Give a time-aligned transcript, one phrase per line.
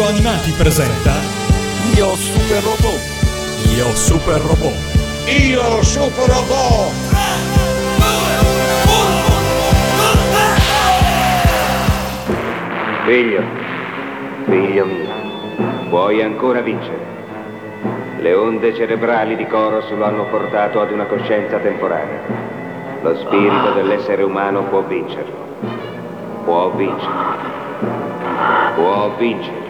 [0.00, 1.12] Radio Animati presenta
[1.94, 3.00] Io Super Robot.
[3.76, 4.72] Io Super Robot.
[5.26, 6.92] Io Super Robot.
[13.04, 13.42] Figlio,
[14.46, 17.06] figlio mio, puoi ancora vincere.
[18.20, 22.22] Le onde cerebrali di Coros lo hanno portato ad una coscienza temporanea.
[23.02, 25.36] Lo spirito dell'essere umano può vincerlo.
[26.44, 27.38] Può vincere.
[28.76, 29.69] Può vincere.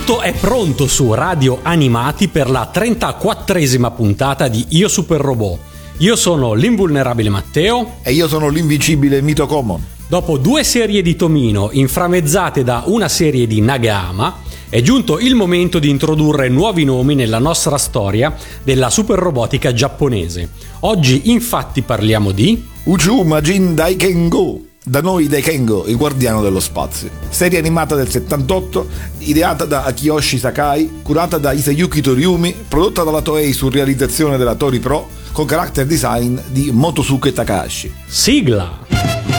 [0.00, 5.58] Tutto è pronto su Radio Animati per la 34esima puntata di Io Super Robot.
[5.98, 7.96] Io sono l'invulnerabile Matteo.
[8.02, 9.84] E io sono l'invincibile Mito Common.
[10.08, 14.38] Dopo due serie di Tomino inframmezzate da una serie di Nagama,
[14.70, 20.48] è giunto il momento di introdurre nuovi nomi nella nostra storia della superrobotica giapponese.
[20.80, 24.69] Oggi infatti parliamo di Uchu Majin Daikengo.
[24.90, 27.10] Da noi Daikengo, il guardiano dello spazio.
[27.28, 28.88] Serie animata del 78,
[29.18, 34.80] ideata da Akiyoshi Sakai, curata da Isayuki Toriumi, prodotta dalla Toei su realizzazione della Tori
[34.80, 37.94] Pro, con character design di Motosuke Takahashi.
[38.04, 39.29] Sigla.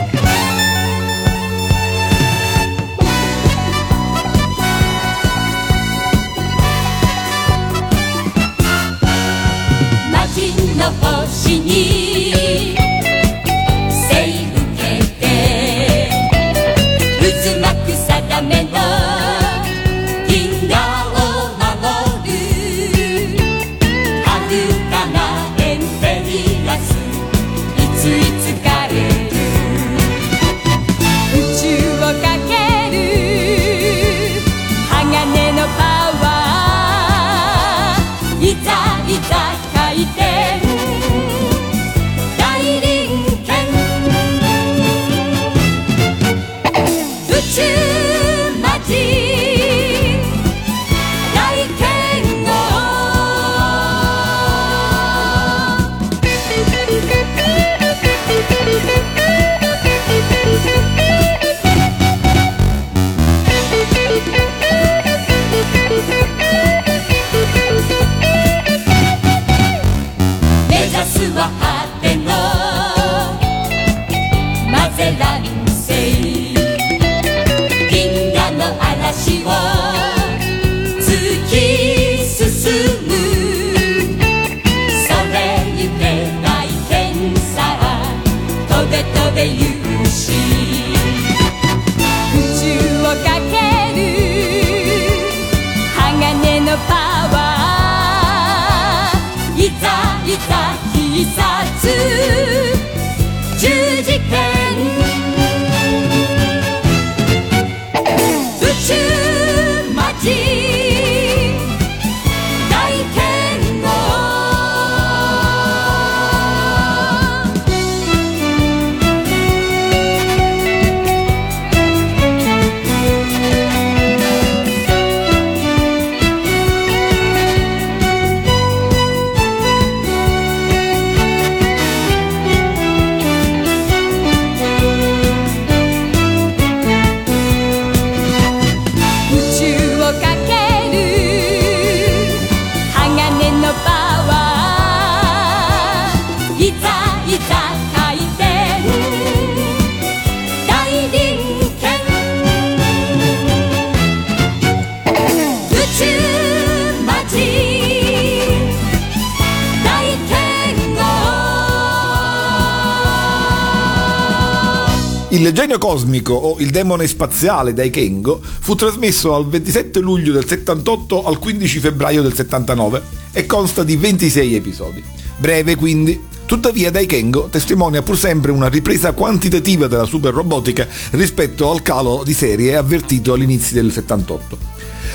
[165.52, 171.26] Il genio cosmico o il demone spaziale Daikengo fu trasmesso dal 27 luglio del 78
[171.26, 173.02] al 15 febbraio del 79
[173.34, 175.04] e consta di 26 episodi.
[175.36, 181.82] Breve quindi, Tuttavia Daikengo testimonia pur sempre una ripresa quantitativa della super robotica rispetto al
[181.82, 184.58] calo di serie avvertito all'inizio del 78.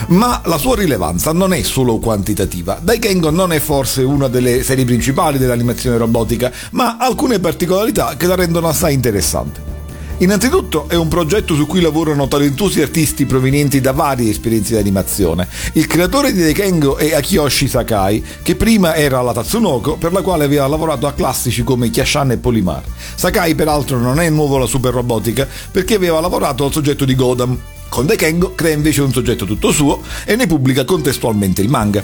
[0.09, 2.79] Ma la sua rilevanza non è solo quantitativa.
[2.83, 8.35] Daikengo non è forse una delle serie principali dell'animazione robotica, ma alcune particolarità che la
[8.35, 9.76] rendono assai interessante.
[10.19, 15.47] Innanzitutto è un progetto su cui lavorano talentuosi artisti provenienti da varie esperienze di animazione.
[15.75, 20.45] Il creatore di Daikengo è Akiyoshi Sakai, che prima era alla Tatsunoko, per la quale
[20.45, 22.83] aveva lavorato a classici come Kyashan e Polimar.
[23.15, 27.59] Sakai peraltro non è nuovo alla super robotica perché aveva lavorato al soggetto di Godam.
[27.91, 32.03] Con Daikengo crea invece un soggetto tutto suo e ne pubblica contestualmente il manga.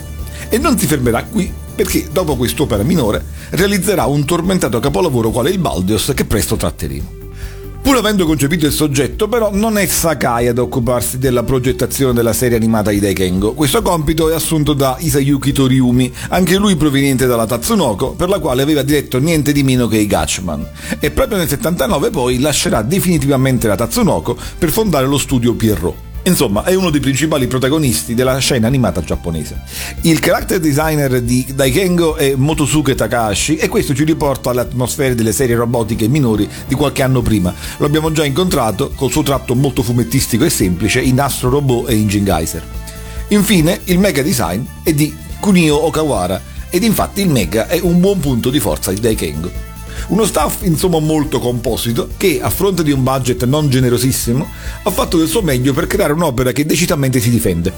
[0.50, 5.58] E non si fermerà qui, perché dopo quest'opera minore realizzerà un tormentato capolavoro quale il
[5.58, 7.21] Baldios che presto tratteremo.
[7.82, 12.56] Pur avendo concepito il soggetto, però, non è Sakai ad occuparsi della progettazione della serie
[12.56, 13.54] animata di Daikengo.
[13.54, 18.62] Questo compito è assunto da Isayuki Toriumi, anche lui proveniente dalla Tatsunoko, per la quale
[18.62, 20.64] aveva diretto niente di meno che i Gatchman.
[21.00, 26.11] E proprio nel 79 poi lascerà definitivamente la Tatsunoko per fondare lo studio Pierrot.
[26.24, 29.60] Insomma, è uno dei principali protagonisti della scena animata giapponese.
[30.02, 35.32] Il character designer di Daikengo è Motosuke Takahashi e questo ci riporta alle atmosfere delle
[35.32, 37.52] serie robotiche minori di qualche anno prima.
[37.78, 41.94] Lo abbiamo già incontrato col suo tratto molto fumettistico e semplice in Astro Robot e
[41.94, 42.64] Engine Geyser.
[43.28, 46.40] Infine, il mega design è di Kunio Okawara
[46.70, 49.71] ed infatti il mega è un buon punto di forza di Daikengo.
[50.08, 54.46] Uno staff insomma molto composito che a fronte di un budget non generosissimo
[54.82, 57.72] ha fatto del suo meglio per creare un'opera che decisamente si difende.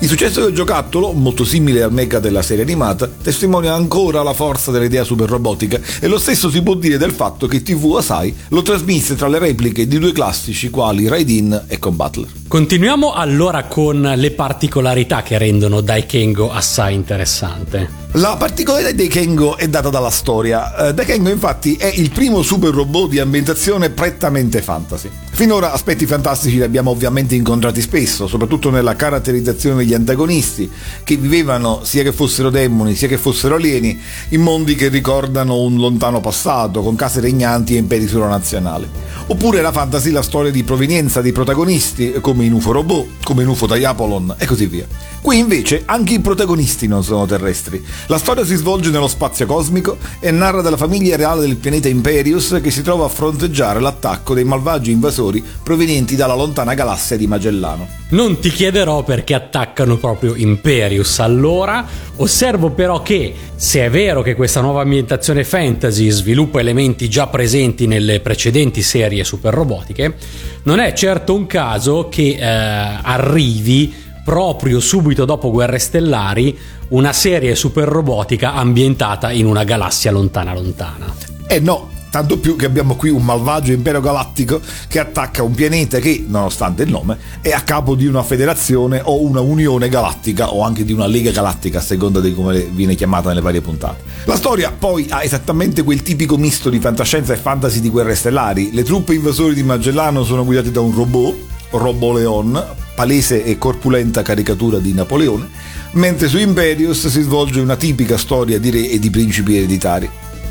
[0.00, 4.70] Il successo del giocattolo, molto simile al mecha della serie animata, testimonia ancora la forza
[4.70, 8.62] dell'idea super robotica e lo stesso si può dire del fatto che TV Asai lo
[8.62, 12.28] trasmise tra le repliche di due classici quali Raidin e Combattler.
[12.48, 18.04] Continuiamo allora con le particolarità che rendono Daikengo assai interessante.
[18.12, 20.90] La particolarità di Kengo è data dalla storia.
[20.90, 21.28] Uh, Kengo
[21.66, 25.25] infatti è il primo super robot di ambientazione prettamente fantasy.
[25.36, 30.70] Finora aspetti fantastici li abbiamo ovviamente incontrati spesso, soprattutto nella caratterizzazione degli antagonisti,
[31.04, 34.00] che vivevano, sia che fossero demoni, sia che fossero alieni,
[34.30, 38.88] in mondi che ricordano un lontano passato, con case regnanti e imperi sovranazionali.
[39.26, 43.48] Oppure la fantasy la storia di provenienza dei protagonisti, come in UFO Robot, come in
[43.48, 44.86] UFO Diapolon e così via.
[45.20, 47.84] Qui invece anche i protagonisti non sono terrestri.
[48.06, 52.60] La storia si svolge nello spazio cosmico e narra della famiglia reale del pianeta Imperius
[52.62, 55.24] che si trova a fronteggiare l'attacco dei malvagi invasori
[55.62, 57.86] provenienti dalla lontana galassia di Magellano.
[58.10, 61.84] Non ti chiederò perché attaccano proprio Imperius allora,
[62.16, 67.86] osservo però che se è vero che questa nuova ambientazione fantasy sviluppa elementi già presenti
[67.86, 70.16] nelle precedenti serie super robotiche,
[70.64, 76.58] non è certo un caso che eh, arrivi proprio subito dopo Guerre Stellari
[76.88, 81.14] una serie super robotica ambientata in una galassia lontana lontana.
[81.46, 85.98] Eh no, tanto più che abbiamo qui un malvagio impero galattico che attacca un pianeta
[85.98, 90.62] che, nonostante il nome, è a capo di una federazione o una unione galattica o
[90.62, 94.02] anche di una lega galattica a seconda di come viene chiamata nelle varie puntate.
[94.24, 98.72] La storia poi ha esattamente quel tipico misto di fantascienza e fantasy di guerre stellari.
[98.72, 101.36] Le truppe invasori di Magellano sono guidate da un robot,
[101.70, 102.64] Roboleon,
[102.94, 105.48] palese e corpulenta caricatura di Napoleone,
[105.92, 110.08] mentre su Imperius si svolge una tipica storia di re e di principi ereditari.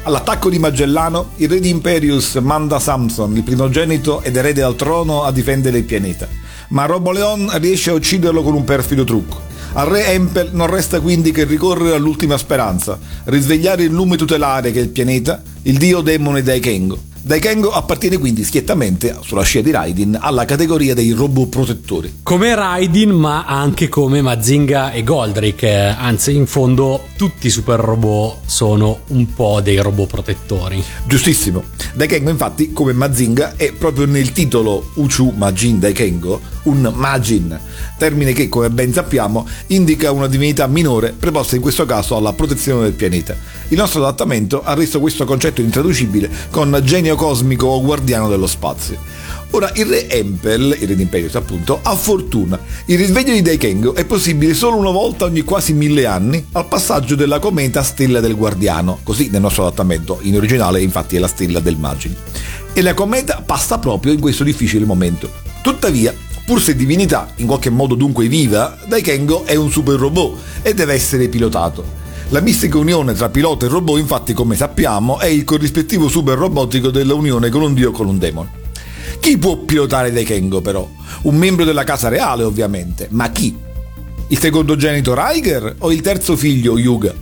[0.07, 5.23] All'attacco di Magellano, il re di Imperius manda Samson, il primogenito ed erede al trono,
[5.23, 6.27] a difendere il pianeta,
[6.69, 9.41] ma Roboleon riesce a ucciderlo con un perfido trucco.
[9.73, 14.77] Al re Empel non resta quindi che ricorrere all'ultima speranza, risvegliare il lume tutelare che
[14.77, 20.15] è il pianeta, il dio demone Daikengo, Daikengo appartiene quindi schiettamente, sulla scia di Raidin,
[20.21, 22.17] alla categoria dei robot protettori.
[22.21, 27.79] Come Raidin, ma anche come Mazinga e Goldrick, eh, anzi in fondo tutti i super
[27.79, 30.83] robot sono un po' dei robot protettori.
[31.07, 31.63] Giustissimo.
[31.95, 37.59] Daikengo infatti, come Mazinga, è proprio nel titolo Uchu Majin Daikengo, un Majin,
[37.97, 42.83] termine che, come ben sappiamo, indica una divinità minore preposta in questo caso alla protezione
[42.83, 43.35] del pianeta.
[43.69, 48.97] Il nostro adattamento ha reso questo concetto intraducibile con genio cosmico o guardiano dello spazio.
[49.51, 52.59] Ora, il re Empel, il re d'Imperius appunto, ha fortuna.
[52.85, 57.15] Il risveglio di Daikengo è possibile solo una volta ogni quasi mille anni al passaggio
[57.15, 61.61] della cometa Stella del Guardiano, così nel nostro adattamento, in originale infatti è la Stella
[61.61, 62.15] del Magini.
[62.73, 65.31] E la cometa passa proprio in questo difficile momento.
[65.61, 66.13] Tuttavia,
[66.45, 70.93] pur se divinità, in qualche modo dunque viva, Daikengo è un super robot e deve
[70.93, 72.03] essere pilotato.
[72.29, 76.89] La mistica unione tra pilota e robot, infatti, come sappiamo, è il corrispettivo super robotico
[76.89, 78.49] della unione con un dio o con un demone.
[79.19, 80.89] Chi può pilotare Daikengo, però?
[81.23, 83.55] Un membro della casa reale, ovviamente, ma chi?
[84.29, 87.13] Il secondogenito Raiger o il terzo figlio Yuga?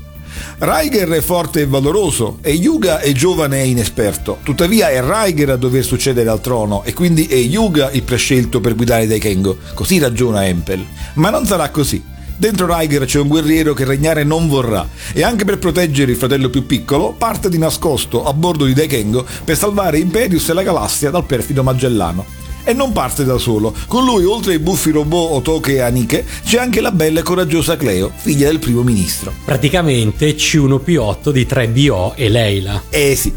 [0.59, 4.39] Raiger è forte e valoroso e Yuga è giovane e inesperto.
[4.41, 8.73] Tuttavia è Raiger a dover succedere al trono e quindi è Yuga il prescelto per
[8.73, 9.57] guidare Daikengo.
[9.73, 10.85] Così ragiona Empel.
[11.15, 12.11] Ma non sarà così.
[12.35, 16.49] Dentro Riker c'è un guerriero che regnare non vorrà e anche per proteggere il fratello
[16.49, 21.11] più piccolo parte di nascosto a bordo di Daikengo per salvare Imperius e la galassia
[21.11, 22.25] dal perfido Magellano.
[22.65, 26.59] E non parte da solo, con lui oltre ai buffi robot Otoke e Anike c'è
[26.59, 29.33] anche la bella e coraggiosa Cleo, figlia del primo ministro.
[29.43, 32.83] Praticamente C1P8 di 3BO e Leila.
[32.89, 33.33] Eh sì,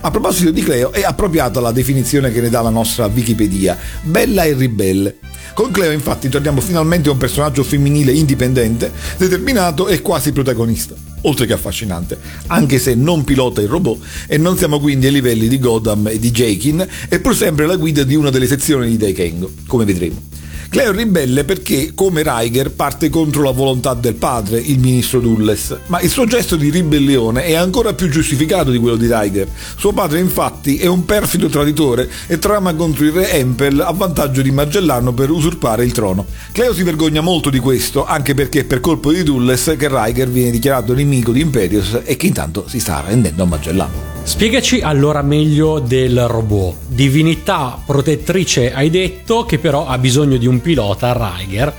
[0.00, 4.44] a proposito di Cleo, è appropriata la definizione che ne dà la nostra Wikipedia, bella
[4.44, 5.18] e ribelle.
[5.54, 11.46] Con Cleo infatti torniamo finalmente a un personaggio femminile indipendente, determinato e quasi protagonista, oltre
[11.46, 15.58] che affascinante, anche se non pilota il robot e non siamo quindi ai livelli di
[15.58, 19.50] Godam e di Jakin, è pur sempre la guida di una delle sezioni di Daikengo,
[19.66, 20.22] come vedremo.
[20.68, 26.00] Cleo ribelle perché, come Riker, parte contro la volontà del padre, il ministro Dulles, ma
[26.00, 29.48] il suo gesto di ribellione è ancora più giustificato di quello di Riker.
[29.76, 34.42] Suo padre, infatti, è un perfido traditore e trama contro il re Empel a vantaggio
[34.42, 36.26] di Magellano per usurpare il trono.
[36.52, 40.28] Cleo si vergogna molto di questo, anche perché è per colpo di Dulles che Riker
[40.28, 44.14] viene dichiarato nemico di Imperius e che intanto si sta rendendo a Magellano.
[44.26, 46.74] Spiegaci allora meglio del robot.
[46.88, 51.74] Divinità protettrice hai detto che però ha bisogno di un pilota, Riker,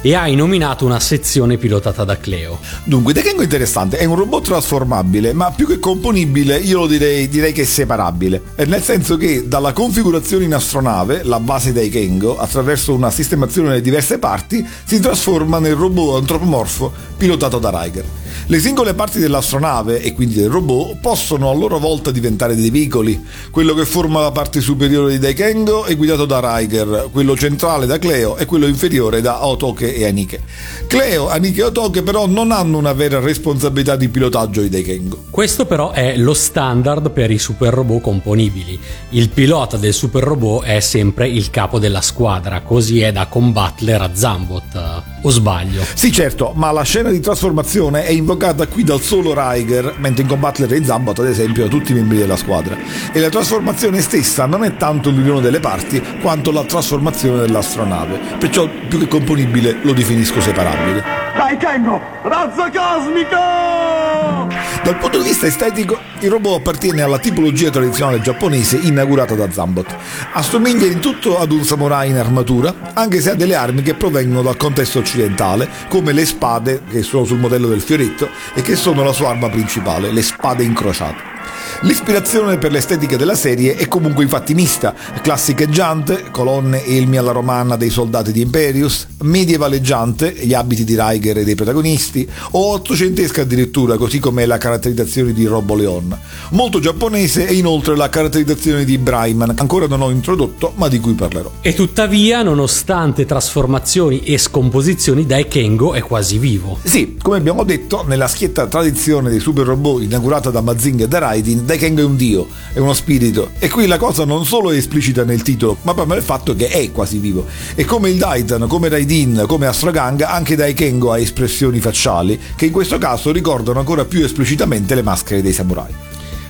[0.00, 2.58] e hai nominato una sezione pilotata da Cleo.
[2.84, 7.28] Dunque, Dekengo è interessante, è un robot trasformabile, ma più che componibile io lo direi,
[7.28, 8.42] direi che è separabile.
[8.66, 14.18] Nel senso che dalla configurazione in astronave, la base Dekengo, attraverso una sistemazione delle diverse
[14.18, 18.04] parti, si trasforma nel robot antropomorfo pilotato da Riker.
[18.50, 23.22] Le singole parti dell'astronave e quindi del robot possono a loro volta diventare dei veicoli.
[23.50, 27.98] Quello che forma la parte superiore di Daikengo è guidato da Riker, quello centrale da
[27.98, 30.40] Cleo e quello inferiore da Otoke e Anike.
[30.86, 35.24] Cleo, Anike e Otoke però non hanno una vera responsabilità di pilotaggio di Daikengo.
[35.28, 38.80] Questo però è lo standard per i super robot componibili.
[39.10, 43.92] Il pilota del super robot è sempre il capo della squadra, così è da combattere
[43.92, 45.02] a Zambot.
[45.20, 45.82] O sbaglio?
[45.92, 48.36] Sì, certo, ma la scena di trasformazione è invocata
[48.68, 52.18] qui dal solo Riker, mentre in combattere in Zambot, ad esempio, da tutti i membri
[52.18, 52.76] della squadra.
[53.12, 58.18] E la trasformazione stessa non è tanto l'unione delle parti, quanto la trasformazione dell'astronave.
[58.38, 61.27] Perciò, più che componibile, lo definisco separabile.
[61.48, 61.98] Dai, Kengo!
[62.24, 64.46] Razza cosmica!
[64.84, 69.96] Dal punto di vista estetico, il robot appartiene alla tipologia tradizionale giapponese inaugurata da Zambot.
[70.34, 74.42] Assomiglia in tutto ad un samurai in armatura, anche se ha delle armi che provengono
[74.42, 79.02] dal contesto occidentale, come le spade, che sono sul modello del fioretto, e che sono
[79.02, 81.37] la sua arma principale, le spade incrociate.
[81.82, 87.76] L'ispirazione per l'estetica della serie è comunque infatti mista, classicheggiante, colonne e elmi alla romana
[87.76, 93.96] dei soldati di Imperius, medievaleggiante, gli abiti di Riker e dei protagonisti, o ottocentesca addirittura,
[93.96, 96.18] così come la caratterizzazione di Robo Leon.
[96.50, 100.98] Molto giapponese e inoltre la caratterizzazione di Brayman, che ancora non ho introdotto, ma di
[100.98, 101.50] cui parlerò.
[101.60, 106.78] E tuttavia, nonostante trasformazioni e scomposizioni, Daikengo è quasi vivo.
[106.82, 111.18] Sì, come abbiamo detto, nella schietta tradizione dei super robot inaugurata da Mazinga e da
[111.18, 113.50] Raiden, Daikengo è un dio, è uno spirito.
[113.58, 116.68] E qui la cosa non solo è esplicita nel titolo, ma proprio nel fatto che
[116.68, 117.46] è quasi vivo.
[117.74, 122.72] E come il Daitan, come Raidin, come Astrogang, anche Daikengo ha espressioni facciali, che in
[122.72, 125.94] questo caso ricordano ancora più esplicitamente le maschere dei samurai.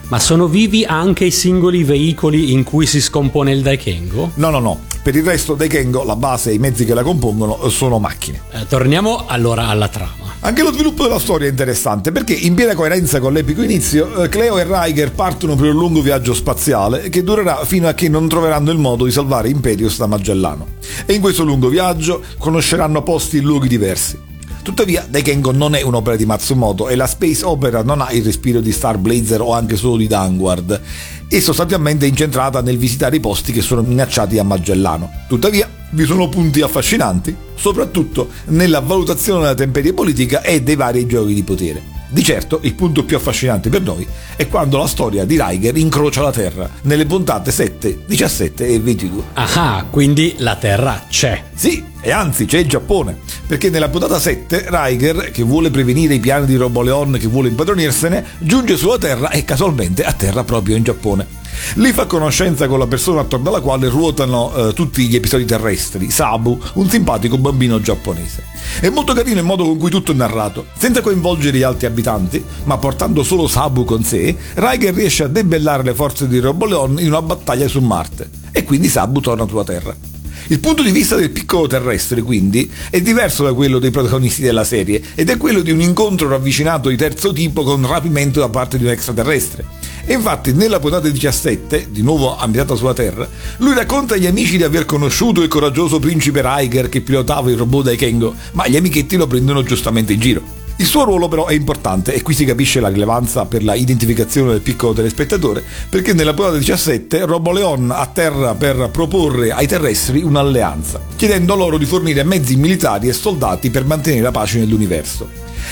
[0.09, 4.31] Ma sono vivi anche i singoli veicoli in cui si scompone il Daikengo?
[4.35, 4.81] No, no, no.
[5.03, 8.41] Per il resto Daikengo, la base e i mezzi che la compongono sono macchine.
[8.53, 10.28] Eh, torniamo allora alla trama.
[10.41, 14.29] Anche lo sviluppo della storia è interessante perché in piena coerenza con l'epico inizio, eh,
[14.29, 18.29] Cleo e Riker partono per un lungo viaggio spaziale che durerà fino a che non
[18.29, 20.67] troveranno il modo di salvare Imperius da Magellano.
[21.07, 24.27] E in questo lungo viaggio conosceranno posti e luoghi diversi.
[24.63, 28.61] Tuttavia, Daikengo non è un'opera di Matsumoto e la space opera non ha il respiro
[28.61, 30.81] di Star Blazer o anche solo di Vanguard
[31.29, 35.11] e sostanzialmente incentrata nel visitare i posti che sono minacciati a Magellano.
[35.29, 41.35] Tuttavia, vi sono punti affascinanti, soprattutto nella valutazione della temperia politica e dei vari giochi
[41.35, 41.98] di potere.
[42.11, 46.23] Di certo, il punto più affascinante per noi è quando la storia di Riker incrocia
[46.23, 49.23] la Terra, nelle puntate 7, 17 e 22.
[49.35, 51.45] Ah, quindi la Terra c'è.
[51.55, 56.21] Sì, e anzi c'è il Giappone, perché nella puntata 7 Riker, che vuole prevenire i
[56.21, 61.27] piani di Roboleon che vuole impadronirsene, giunge sulla Terra e casualmente atterra proprio in Giappone.
[61.75, 66.11] Lì fa conoscenza con la persona attorno alla quale ruotano eh, tutti gli episodi terrestri,
[66.11, 68.45] Sabu, un simpatico bambino giapponese.
[68.81, 72.43] È molto carino il modo con cui tutto è narrato, senza coinvolgere gli altri abitanti,
[72.65, 77.09] ma portando solo Sabu con sé, Riker riesce a debellare le forze di Roboleon in
[77.09, 80.08] una battaglia su Marte, e quindi Sabu torna sulla Terra.
[80.51, 84.65] Il punto di vista del piccolo terrestre, quindi, è diverso da quello dei protagonisti della
[84.65, 88.79] serie ed è quello di un incontro ravvicinato di terzo tipo con rapimento da parte
[88.79, 89.67] di un extraterrestre.
[90.07, 93.29] E infatti nella puntata 17, di nuovo ambientata sulla Terra,
[93.59, 97.85] lui racconta agli amici di aver conosciuto il coraggioso principe Riker che pilotava il robot
[97.85, 100.58] Daikengo, ma gli amichetti lo prendono giustamente in giro.
[100.81, 104.53] Il suo ruolo però è importante e qui si capisce la rilevanza per la identificazione
[104.53, 111.01] del piccolo telespettatore perché nella puntata 17 Robo Leon atterra per proporre ai terrestri un'alleanza,
[111.17, 115.29] chiedendo loro di fornire mezzi militari e soldati per mantenere la pace nell'universo.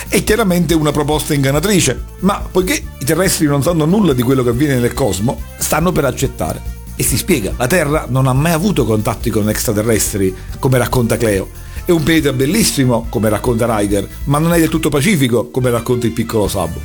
[0.09, 4.51] È chiaramente una proposta ingannatrice, ma poiché i terrestri non sanno nulla di quello che
[4.51, 6.61] avviene nel cosmo, stanno per accettare.
[6.97, 11.49] E si spiega, la Terra non ha mai avuto contatti con extraterrestri, come racconta Cleo,
[11.87, 16.07] è un pianeta bellissimo, come racconta Ryder, ma non è del tutto pacifico, come racconta
[16.07, 16.81] il piccolo Sabo.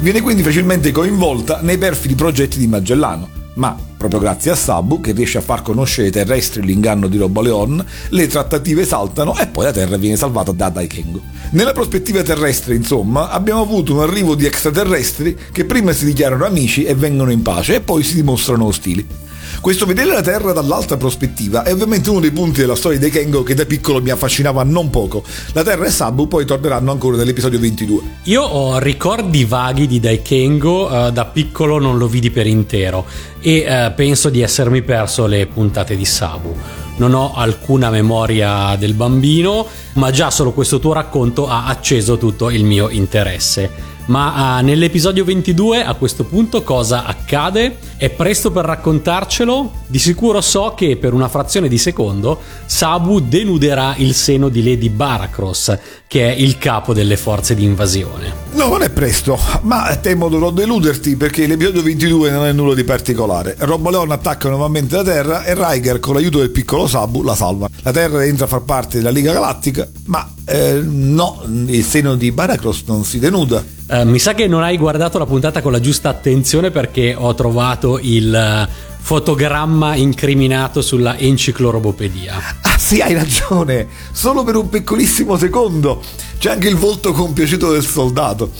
[0.00, 5.12] Viene quindi facilmente coinvolta nei perfidi progetti di Magellano, ma proprio grazie a Sabu, che
[5.12, 9.72] riesce a far conoscere ai terrestri l'inganno di Roboleon, le trattative saltano e poi la
[9.72, 11.22] Terra viene salvata da Daikengo.
[11.52, 16.84] Nella prospettiva terrestre, insomma, abbiamo avuto un arrivo di extraterrestri che prima si dichiarano amici
[16.84, 19.21] e vengono in pace e poi si dimostrano ostili.
[19.62, 23.44] Questo vedere la Terra dall'altra prospettiva è ovviamente uno dei punti della storia di Kengo
[23.44, 25.22] che da piccolo mi affascinava non poco.
[25.52, 28.00] La Terra e Sabu poi torneranno ancora nell'episodio 22.
[28.24, 33.06] Io ho ricordi vaghi di Daikengo, uh, da piccolo non lo vidi per intero
[33.40, 36.52] e uh, penso di essermi perso le puntate di Sabu.
[36.96, 42.50] Non ho alcuna memoria del bambino, ma già solo questo tuo racconto ha acceso tutto
[42.50, 43.91] il mio interesse.
[44.06, 47.76] Ma uh, nell'episodio 22 a questo punto cosa accade?
[47.96, 49.70] È presto per raccontarcelo?
[49.86, 54.88] Di sicuro so che per una frazione di secondo Sabu denuderà il seno di Lady
[54.88, 55.78] Baracross,
[56.08, 58.32] che è il capo delle forze di invasione.
[58.52, 62.84] No, non è presto, ma temo dovrò deluderti perché l'episodio 22 non è nulla di
[62.84, 63.54] particolare.
[63.56, 67.68] Roboleon attacca nuovamente la Terra e Riker con l'aiuto del piccolo Sabu la salva.
[67.82, 72.32] La Terra entra a far parte della Liga Galattica, ma eh, no, il seno di
[72.32, 73.64] Baracross non si denuda.
[73.86, 77.34] Uh, mi sa che non hai guardato la puntata con la giusta attenzione perché ho
[77.34, 82.34] trovato il uh, fotogramma incriminato sulla enciclorobopedia.
[82.62, 86.02] Ah sì, hai ragione, solo per un piccolissimo secondo.
[86.38, 88.50] C'è anche il volto compiaciuto del soldato.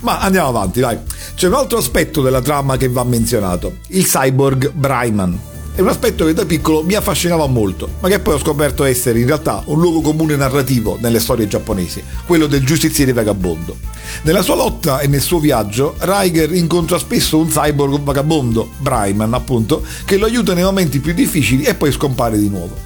[0.00, 0.98] Ma andiamo avanti, dai.
[1.34, 5.50] C'è un altro aspetto della trama che va menzionato, il cyborg Brayman.
[5.74, 9.20] È un aspetto che da piccolo mi affascinava molto, ma che poi ho scoperto essere
[9.20, 13.78] in realtà un luogo comune narrativo nelle storie giapponesi, quello del giustiziere vagabondo.
[14.24, 19.82] Nella sua lotta e nel suo viaggio, Riker incontra spesso un cyborg vagabondo, Brayman appunto,
[20.04, 22.76] che lo aiuta nei momenti più difficili e poi scompare di nuovo.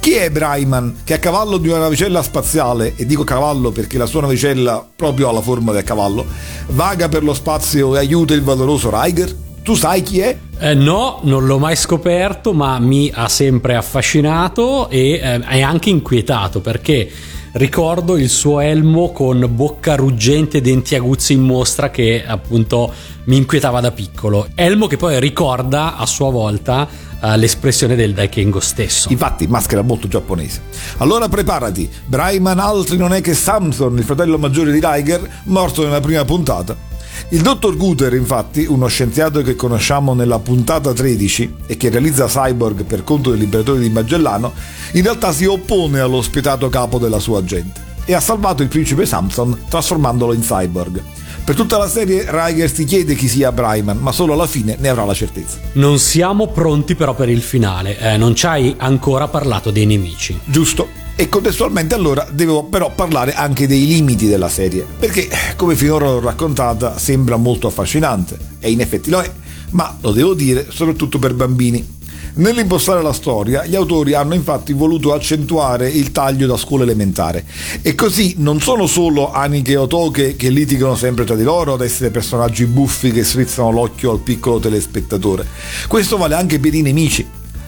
[0.00, 4.06] Chi è Brayman che a cavallo di una navicella spaziale, e dico cavallo perché la
[4.06, 6.26] sua navicella proprio ha la forma del cavallo,
[6.70, 9.41] vaga per lo spazio e aiuta il valoroso Riker?
[9.62, 10.36] Tu sai chi è?
[10.58, 15.88] Eh, no, non l'ho mai scoperto, ma mi ha sempre affascinato e eh, è anche
[15.88, 17.08] inquietato perché
[17.52, 22.92] ricordo il suo elmo con bocca ruggente e denti aguzzi in mostra che appunto
[23.24, 24.48] mi inquietava da piccolo.
[24.56, 26.88] Elmo che poi ricorda a sua volta
[27.20, 29.12] uh, l'espressione del Daikengo stesso.
[29.12, 30.60] Infatti, maschera molto giapponese.
[30.96, 36.00] Allora preparati, Brayman altri non è che Samson, il fratello maggiore di Riker, morto nella
[36.00, 36.90] prima puntata.
[37.30, 42.84] Il dottor Guter, infatti, uno scienziato che conosciamo nella puntata 13 e che realizza Cyborg
[42.84, 44.52] per conto dell'imperatore di Magellano,
[44.92, 49.06] in realtà si oppone allo spietato capo della sua gente e ha salvato il principe
[49.06, 51.02] Samson trasformandolo in cyborg.
[51.44, 54.88] Per tutta la serie Riker si chiede chi sia Brayman, ma solo alla fine ne
[54.88, 55.58] avrà la certezza.
[55.72, 60.38] Non siamo pronti però per il finale, eh, non ci hai ancora parlato dei nemici.
[60.44, 60.88] Giusto,
[61.22, 66.18] e contestualmente allora devo però parlare anche dei limiti della serie, perché come finora l'ho
[66.18, 69.30] raccontata sembra molto affascinante, e in effetti lo è,
[69.70, 72.00] ma lo devo dire soprattutto per bambini.
[72.34, 77.44] Nell'impostare la storia, gli autori hanno infatti voluto accentuare il taglio da scuola elementare
[77.82, 81.82] e così non sono solo Anike e Otoke che litigano sempre tra di loro ad
[81.82, 85.46] essere personaggi buffi che strizzano l'occhio al piccolo telespettatore.
[85.86, 87.24] Questo vale anche per i nemici,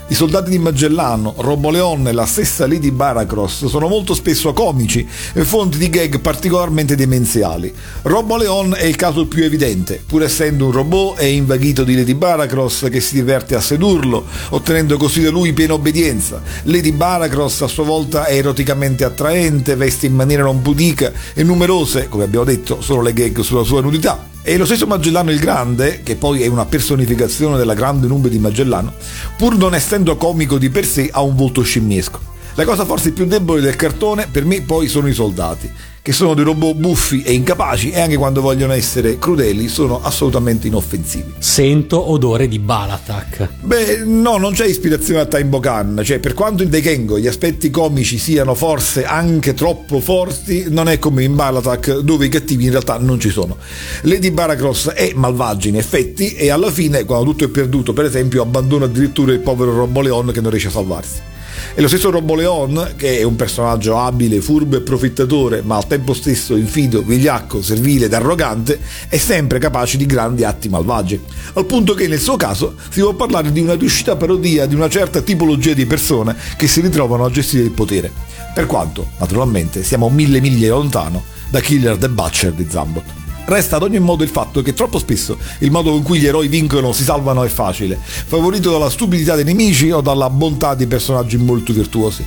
[0.08, 5.44] i soldati di Magellano, Roboleon e la stessa Lady Baracross sono molto spesso comici e
[5.44, 7.72] fonti di gag particolarmente demenziali.
[8.02, 12.90] Roboleon è il caso più evidente, pur essendo un robot è invaghito di Lady Baracross
[12.90, 16.42] che si diverte a sedurlo, ottenendo così da lui piena obbedienza.
[16.64, 22.08] Lady Baracross a sua volta è eroticamente attraente, veste in maniera non pudica e numerose,
[22.10, 24.33] come abbiamo detto, sono le gag sulla sua nudità.
[24.46, 28.38] E lo stesso Magellano il Grande, che poi è una personificazione della grande nube di
[28.38, 28.92] Magellano,
[29.38, 32.20] pur non essendo comico di per sé, ha un volto scimmiesco.
[32.56, 35.72] La cosa forse più debole del cartone per me poi sono i soldati,
[36.04, 40.66] che sono dei robot buffi e incapaci e anche quando vogliono essere crudeli sono assolutamente
[40.66, 41.32] inoffensivi.
[41.38, 43.48] Sento odore di Balatak.
[43.62, 47.70] Beh, no, non c'è ispirazione a Time Bokan, cioè per quanto in Daikengo gli aspetti
[47.70, 52.72] comici siano forse anche troppo forti, non è come in Balatak dove i cattivi in
[52.72, 53.56] realtà non ci sono.
[54.02, 58.42] Lady Baracross è malvagia in effetti e alla fine, quando tutto è perduto, per esempio,
[58.42, 61.32] abbandona addirittura il povero Roboleon che non riesce a salvarsi.
[61.74, 66.14] E lo stesso Roboleon, che è un personaggio abile, furbo e profittatore, ma al tempo
[66.14, 71.20] stesso infido, vigliacco, servile ed arrogante, è sempre capace di grandi atti malvagi.
[71.54, 74.88] Al punto che nel suo caso si può parlare di una riuscita parodia di una
[74.88, 78.10] certa tipologia di persone che si ritrovano a gestire il potere.
[78.54, 83.23] Per quanto, naturalmente, siamo mille miglia lontano da Killer the Butcher di Zambot.
[83.46, 86.48] Resta ad ogni modo il fatto che troppo spesso il modo con cui gli eroi
[86.48, 91.36] vincono si salvano è facile, favorito dalla stupidità dei nemici o dalla bontà di personaggi
[91.36, 92.24] molto virtuosi.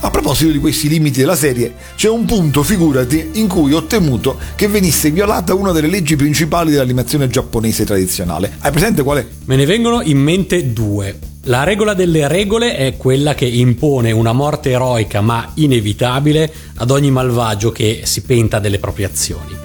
[0.00, 4.36] A proposito di questi limiti della serie, c'è un punto, figurati, in cui ho temuto
[4.54, 8.56] che venisse violata una delle leggi principali dell'animazione giapponese tradizionale.
[8.58, 9.26] Hai presente qual è?
[9.46, 11.18] Me ne vengono in mente due.
[11.44, 17.10] La regola delle regole è quella che impone una morte eroica ma inevitabile ad ogni
[17.10, 19.63] malvagio che si penta delle proprie azioni.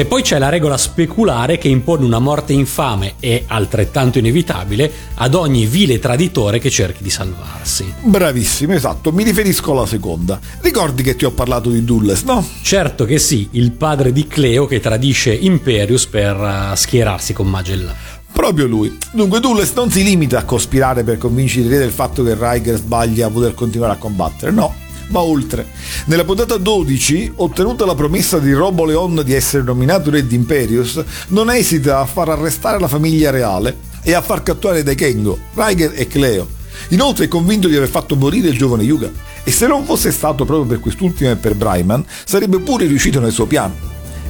[0.00, 5.34] E poi c'è la regola speculare che impone una morte infame e altrettanto inevitabile ad
[5.34, 7.92] ogni vile traditore che cerchi di salvarsi.
[8.02, 10.38] Bravissimo, esatto, mi riferisco alla seconda.
[10.60, 12.46] Ricordi che ti ho parlato di Dulles, no?
[12.62, 17.96] Certo che sì, il padre di Cleo che tradisce Imperius per uh, schierarsi con Magellan.
[18.30, 18.96] Proprio lui.
[19.10, 22.76] Dunque Dulles non si limita a cospirare per convincere i re del fatto che Riker
[22.76, 25.66] sbaglia a voler continuare a combattere, no va oltre.
[26.06, 31.50] Nella puntata 12, ottenuta la promessa di Robo Leon di essere nominato re Imperius, non
[31.50, 36.06] esita a far arrestare la famiglia reale e a far catturare dai Kengo, Riker e
[36.06, 36.56] Cleo.
[36.90, 39.10] Inoltre è convinto di aver fatto morire il giovane Yuga.
[39.44, 43.32] E se non fosse stato proprio per quest'ultimo e per Bryman, sarebbe pure riuscito nel
[43.32, 43.74] suo piano.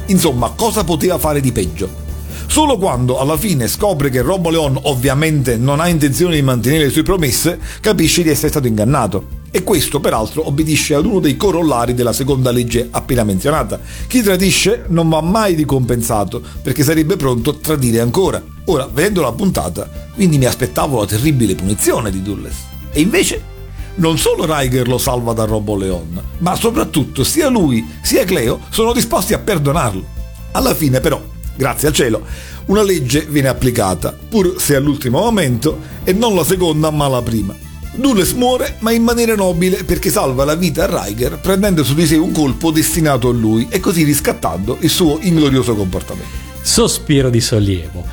[0.07, 2.07] Insomma, cosa poteva fare di peggio?
[2.47, 6.91] Solo quando alla fine scopre che Robo Leon ovviamente non ha intenzione di mantenere le
[6.91, 9.38] sue promesse, capisce di essere stato ingannato.
[9.51, 13.81] E questo peraltro obbedisce ad uno dei corollari della seconda legge appena menzionata.
[14.07, 18.43] Chi tradisce non va mai ricompensato perché sarebbe pronto a tradire ancora.
[18.67, 22.57] Ora, vedendo la puntata, quindi mi aspettavo la terribile punizione di Dulles.
[22.93, 23.57] E invece
[23.95, 28.93] non solo Riker lo salva da Robo Leon, ma soprattutto sia lui sia Cleo sono
[28.93, 30.05] disposti a perdonarlo.
[30.53, 31.21] Alla fine però,
[31.57, 32.23] grazie al cielo,
[32.67, 37.67] una legge viene applicata, pur se all'ultimo momento, e non la seconda ma la prima.
[37.93, 42.07] Dulles muore, ma in maniera nobile perché salva la vita a Riker prendendo su di
[42.07, 46.47] sé un colpo destinato a lui e così riscattando il suo inglorioso comportamento.
[46.63, 48.05] Sospiro di sollievo.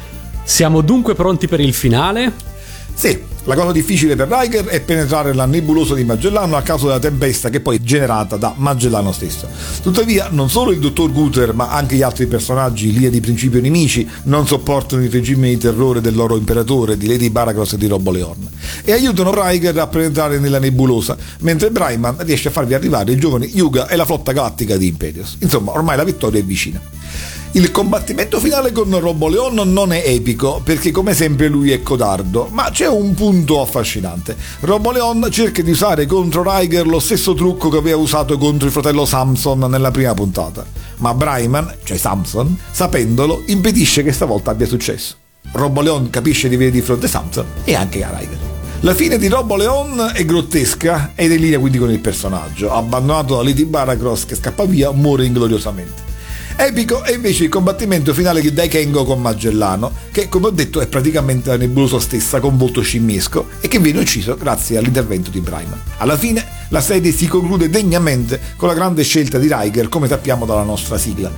[0.44, 2.54] Siamo dunque pronti per il finale?
[2.96, 7.00] Sì, la cosa difficile per Riker è penetrare la nebulosa di Magellano a causa della
[7.00, 9.48] tempesta che poi è generata da Magellano stesso.
[9.84, 14.08] Tuttavia, non solo il dottor Guter, ma anche gli altri personaggi, lì di principio nemici,
[14.24, 18.12] non sopportano il regime di terrore del loro imperatore, di Lady Baracross e di Robo
[18.12, 18.50] Leon,
[18.84, 23.46] e aiutano Riker a penetrare nella nebulosa, mentre Bryman riesce a farvi arrivare il giovane
[23.46, 25.36] Yuga e la flotta galattica di Imperius.
[25.40, 26.82] Insomma, ormai la vittoria è vicina.
[27.56, 32.50] Il combattimento finale con Robo Leon non è epico, perché come sempre lui è codardo,
[32.52, 34.36] ma c'è un punto affascinante.
[34.60, 38.74] Robo Leon cerca di usare contro Riker lo stesso trucco che aveva usato contro il
[38.74, 40.66] fratello Samson nella prima puntata.
[40.98, 45.16] Ma Bryman, cioè Samson, sapendolo, impedisce che stavolta abbia successo.
[45.54, 48.40] Robo Leon capisce di avere di fronte Samson e anche a Riker.
[48.82, 52.74] La fine di Robo Leon è grottesca ed è in linea quindi con il personaggio.
[52.74, 56.05] Abbandonato da Lady Baracross che scappa via, muore ingloriosamente.
[56.58, 60.88] Epico è invece il combattimento finale di Daikengo con Magellano, che come ho detto è
[60.88, 65.82] praticamente la nebulosa stessa con volto scimmiesco e che viene ucciso grazie all'intervento di Bryman.
[65.98, 70.46] Alla fine la serie si conclude degnamente con la grande scelta di Riker, come sappiamo
[70.46, 71.30] dalla nostra sigla.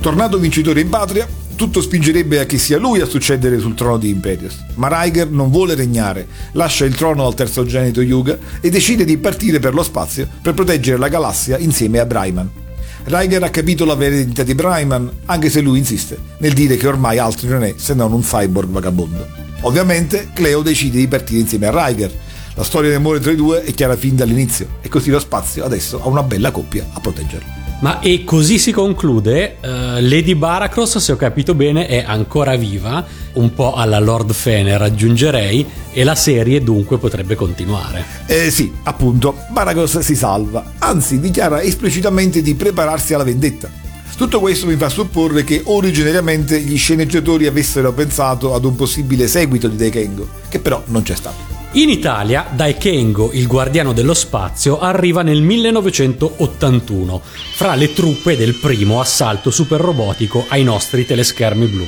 [0.00, 4.10] Tornato vincitore in patria, tutto spingerebbe a che sia lui a succedere sul trono di
[4.10, 4.56] Imperius.
[4.74, 9.60] Ma Riker non vuole regnare, lascia il trono al terzogenito Yuga e decide di partire
[9.60, 12.62] per lo spazio per proteggere la galassia insieme a Bryman.
[13.04, 16.86] Riker ha capito la vera identità di Bryman, anche se lui insiste nel dire che
[16.86, 19.26] ormai altro non è se non un cyborg vagabondo.
[19.62, 22.10] Ovviamente Cleo decide di partire insieme a Riker.
[22.54, 26.00] La storia d'amore tra i due è chiara fin dall'inizio e così lo spazio adesso
[26.02, 27.63] ha una bella coppia a proteggerlo.
[27.80, 29.56] Ma e così si conclude?
[29.60, 29.66] Uh,
[30.00, 35.66] Lady Baracross, se ho capito bene, è ancora viva, un po' alla Lord Fener aggiungerei,
[35.92, 38.04] e la serie dunque potrebbe continuare.
[38.26, 43.68] Eh sì, appunto, Baracross si salva, anzi dichiara esplicitamente di prepararsi alla vendetta.
[44.16, 49.68] Tutto questo mi fa supporre che originariamente gli sceneggiatori avessero pensato ad un possibile seguito
[49.68, 51.53] di Deikengo, che però non c'è stato.
[51.76, 57.20] In Italia, Daikengo, il guardiano dello spazio, arriva nel 1981,
[57.54, 61.86] fra le truppe del primo assalto superrobotico ai nostri teleschermi blu.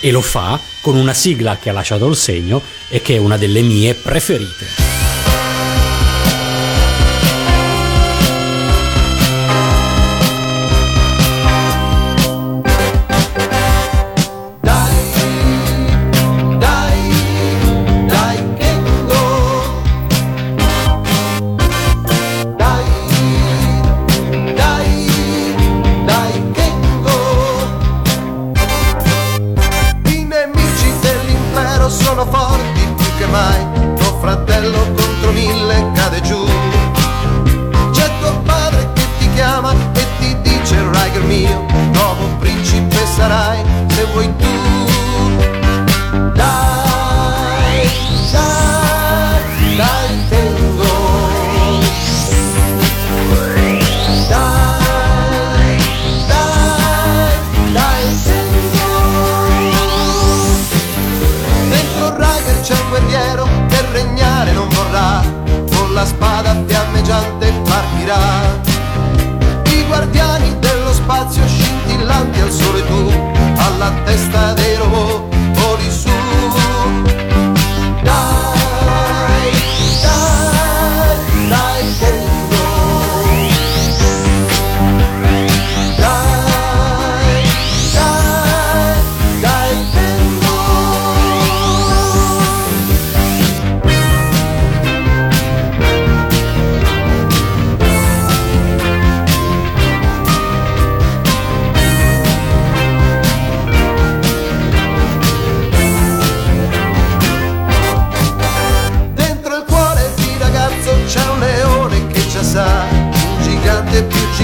[0.00, 3.36] E lo fa con una sigla che ha lasciato il segno e che è una
[3.36, 5.05] delle mie preferite.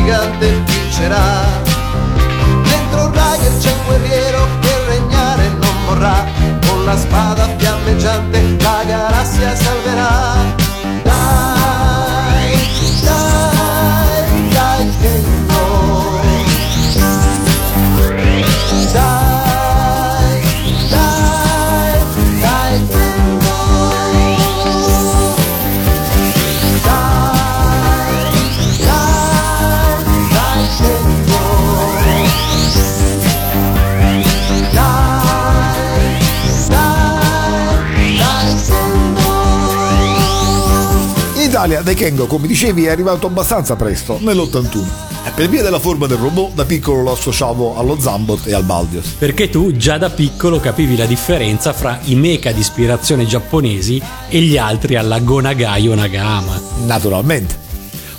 [0.03, 1.61] gigante vincerà.
[2.65, 6.25] Dentro un Rider c'è un guerriero che regnare non morrà,
[6.67, 9.82] con la spada fiammeggiante la galassia salverà.
[41.63, 44.85] Italia De Kengo, come dicevi, è arrivato abbastanza presto, nell'81.
[45.25, 48.65] E per via della forma del robot, da piccolo lo associavo allo Zambot e al
[48.65, 49.15] Baldios.
[49.17, 54.41] Perché tu già da piccolo capivi la differenza fra i mecha di ispirazione giapponesi e
[54.41, 56.61] gli altri alla Gonagai o Nagama.
[56.85, 57.57] Naturalmente.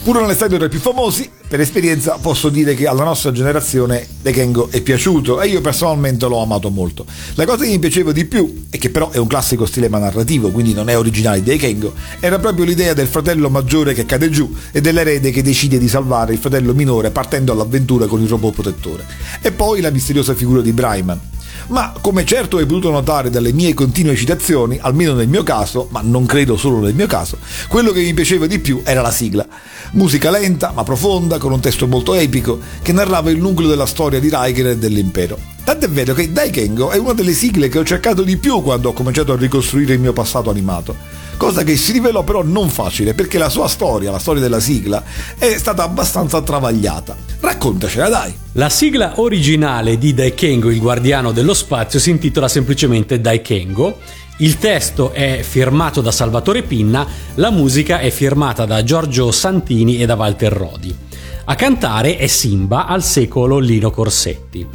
[0.03, 4.07] Pur non essendo tra i più famosi, per esperienza posso dire che alla nostra generazione
[4.23, 7.05] Dekengo è piaciuto e io personalmente l'ho amato molto.
[7.35, 10.49] La cosa che mi piaceva di più, e che però è un classico stilema narrativo,
[10.49, 14.51] quindi non è originale di Dekengo, era proprio l'idea del fratello maggiore che cade giù
[14.71, 19.05] e dell'erede che decide di salvare il fratello minore partendo all'avventura con il robot protettore.
[19.39, 21.19] E poi la misteriosa figura di Brayman,
[21.67, 26.01] ma come certo hai potuto notare dalle mie continue citazioni, almeno nel mio caso, ma
[26.03, 29.45] non credo solo nel mio caso, quello che mi piaceva di più era la sigla.
[29.91, 34.19] Musica lenta ma profonda, con un testo molto epico, che narrava il nucleo della storia
[34.19, 35.37] di Riker e dell'impero.
[35.63, 38.93] Tant'è vero che Daikengo è una delle sigle che ho cercato di più quando ho
[38.93, 43.37] cominciato a ricostruire il mio passato animato cosa che si rivelò però non facile perché
[43.37, 45.03] la sua storia, la storia della sigla,
[45.37, 47.17] è stata abbastanza travagliata.
[47.41, 48.33] Raccontacela dai!
[48.53, 53.97] La sigla originale di Daikengo, il guardiano dello spazio, si intitola semplicemente Daikengo.
[54.37, 60.05] Il testo è firmato da Salvatore Pinna, la musica è firmata da Giorgio Santini e
[60.05, 60.95] da Walter Rodi.
[61.43, 64.65] A cantare è Simba al secolo Lino Corsetti.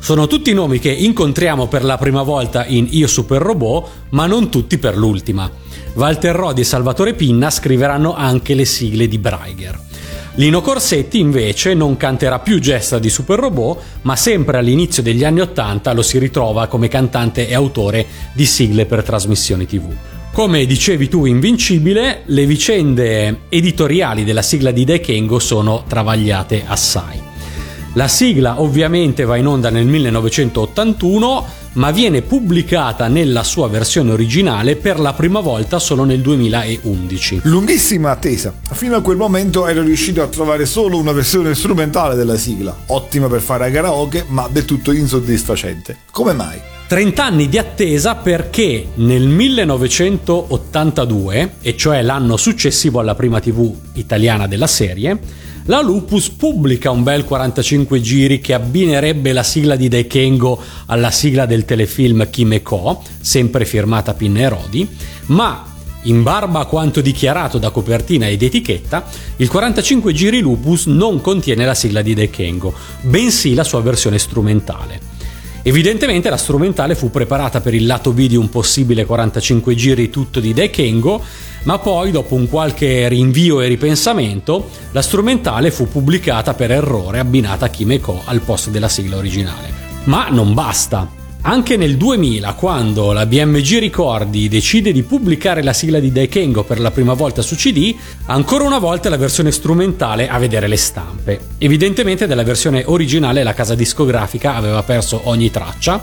[0.00, 4.48] Sono tutti nomi che incontriamo per la prima volta in Io Super Robot, ma non
[4.48, 5.50] tutti per l'ultima.
[5.94, 9.78] Walter Rodi e Salvatore Pinna scriveranno anche le sigle di Braiger.
[10.36, 15.40] Lino Corsetti invece non canterà più gesta di Super Robot, ma sempre all'inizio degli anni
[15.40, 19.92] Ottanta lo si ritrova come cantante e autore di sigle per trasmissioni TV.
[20.32, 27.27] Come dicevi tu, Invincibile, le vicende editoriali della sigla di Dekengo sono travagliate assai.
[27.98, 34.76] La sigla ovviamente va in onda nel 1981, ma viene pubblicata nella sua versione originale
[34.76, 37.40] per la prima volta solo nel 2011.
[37.42, 38.54] Lunghissima attesa.
[38.70, 43.26] Fino a quel momento ero riuscito a trovare solo una versione strumentale della sigla, ottima
[43.26, 45.96] per fare a karaoke, ma del tutto insoddisfacente.
[46.12, 46.56] Come mai?
[46.86, 54.46] 30 anni di attesa perché nel 1982, e cioè l'anno successivo alla prima TV italiana
[54.46, 60.58] della serie, la Lupus pubblica un bel 45 giri che abbinerebbe la sigla di Daikengo
[60.86, 64.88] alla sigla del telefilm Kimeko, sempre firmata Pinna Rodi,
[65.26, 65.66] ma
[66.02, 69.04] in barba a quanto dichiarato da copertina ed etichetta,
[69.36, 75.16] il 45 giri Lupus non contiene la sigla di Daikengo, bensì la sua versione strumentale.
[75.62, 80.40] Evidentemente la strumentale fu preparata per il lato B di un possibile 45 giri tutto
[80.40, 81.22] di Daikengo,
[81.68, 87.66] ma poi dopo un qualche rinvio e ripensamento, la strumentale fu pubblicata per errore abbinata
[87.66, 89.70] a Kimeko al posto della sigla originale.
[90.04, 91.06] Ma non basta.
[91.42, 96.80] Anche nel 2000, quando la BMG Ricordi decide di pubblicare la sigla di Daikengo per
[96.80, 101.38] la prima volta su CD, ancora una volta la versione strumentale a vedere le stampe.
[101.58, 106.02] Evidentemente della versione originale la casa discografica aveva perso ogni traccia,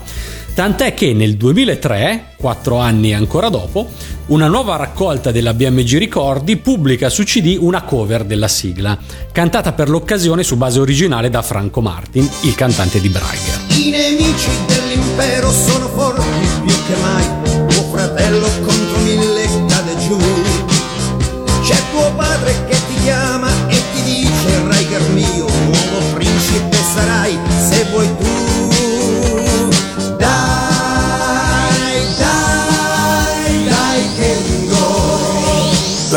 [0.56, 3.90] tant'è che nel 2003, quattro anni ancora dopo,
[4.28, 8.96] una nuova raccolta della BMG Ricordi pubblica su CD una cover della sigla,
[9.32, 13.60] cantata per l'occasione su base originale da Franco Martin, il cantante di Braiger.
[13.68, 16.24] I nemici dell'impero sono forti
[16.64, 17.26] più che mai.
[17.68, 18.85] Tuo fratello contro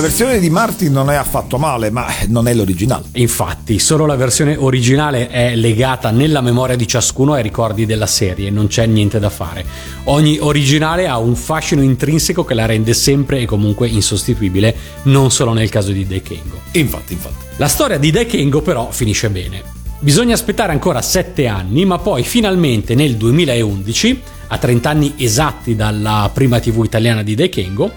[0.10, 3.04] versione di Martin non è affatto male, ma non è l'originale.
[3.13, 8.50] Infatti, solo la versione originale è legata nella memoria di ciascuno ai ricordi della serie,
[8.50, 9.63] non c'è niente da fare.
[10.06, 15.54] Ogni originale ha un fascino intrinseco che la rende sempre e comunque insostituibile, non solo
[15.54, 16.60] nel caso di Daikengo.
[16.72, 17.45] Infatti, infatti.
[17.58, 19.62] La storia di Daikengo però finisce bene.
[20.00, 26.32] Bisogna aspettare ancora 7 anni, ma poi finalmente nel 2011, a 30 anni esatti dalla
[26.34, 27.91] prima TV italiana di Daikengo,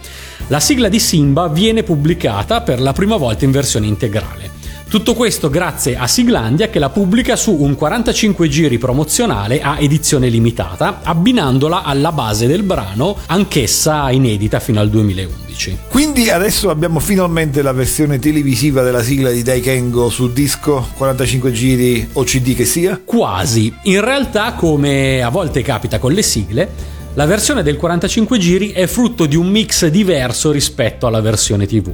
[0.48, 4.60] la sigla di Simba viene pubblicata per la prima volta in versione integrale.
[4.92, 10.28] Tutto questo grazie a Siglandia che la pubblica su un 45 giri promozionale a edizione
[10.28, 15.78] limitata, abbinandola alla base del brano, anch'essa inedita fino al 2011.
[15.88, 22.08] Quindi adesso abbiamo finalmente la versione televisiva della sigla di Daikengo su disco, 45 giri
[22.12, 23.00] o CD che sia?
[23.02, 23.74] Quasi.
[23.84, 26.68] In realtà, come a volte capita con le sigle,
[27.14, 31.92] la versione del 45 giri è frutto di un mix diverso rispetto alla versione TV.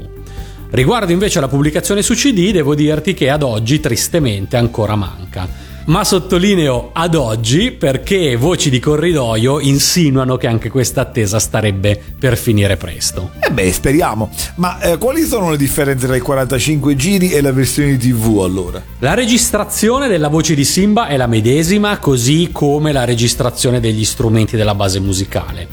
[0.70, 5.48] Riguardo invece alla pubblicazione su CD, devo dirti che ad oggi tristemente ancora manca.
[5.88, 12.36] Ma sottolineo ad oggi perché voci di corridoio insinuano che anche questa attesa starebbe per
[12.36, 13.30] finire presto.
[13.40, 14.28] Eh beh, speriamo.
[14.56, 18.82] Ma eh, quali sono le differenze tra i 45 giri e la versione TV allora?
[18.98, 24.56] La registrazione della voce di Simba è la medesima, così come la registrazione degli strumenti
[24.58, 25.68] della base musicale.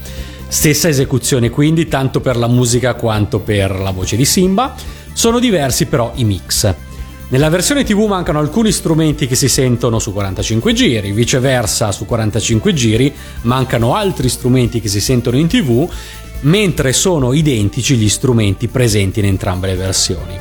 [0.47, 4.75] Stessa esecuzione quindi tanto per la musica quanto per la voce di Simba,
[5.11, 6.73] sono diversi però i mix.
[7.27, 12.71] Nella versione TV mancano alcuni strumenti che si sentono su 45 giri, viceversa su 45
[12.71, 13.11] giri
[13.41, 15.89] mancano altri strumenti che si sentono in TV,
[16.41, 20.37] mentre sono identici gli strumenti presenti in entrambe le versioni.